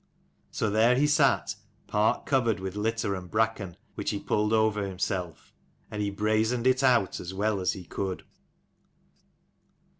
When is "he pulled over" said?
4.09-4.83